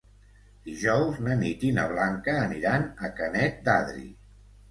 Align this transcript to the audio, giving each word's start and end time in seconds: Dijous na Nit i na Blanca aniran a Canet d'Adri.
Dijous 0.67 1.19
na 1.25 1.35
Nit 1.41 1.65
i 1.67 1.69
na 1.75 1.83
Blanca 1.91 2.35
aniran 2.45 2.87
a 3.09 3.13
Canet 3.19 3.61
d'Adri. 3.69 4.09